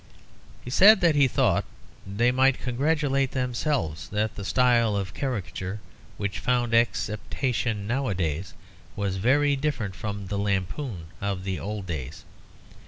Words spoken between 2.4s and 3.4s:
congratulate